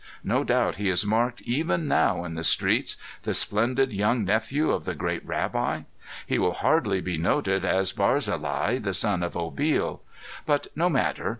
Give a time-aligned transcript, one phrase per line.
[0.23, 4.83] No doubt he is marked even now in the streets the splendid young nephew of
[4.85, 5.81] the great rabbi.
[6.25, 9.99] He will hardly be noted as Barzillai, the son of Obil.
[10.47, 11.29] But no matter.